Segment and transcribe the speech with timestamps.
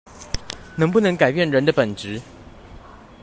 [0.77, 2.19] 能不能改變人的本質